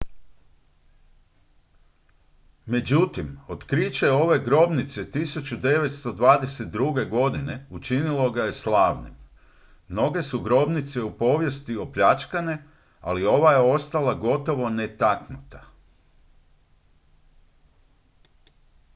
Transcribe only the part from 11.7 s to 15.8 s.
opljačkane ali ova je ostala gotovo netaknuta